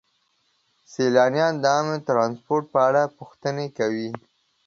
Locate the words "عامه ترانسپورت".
1.75-2.65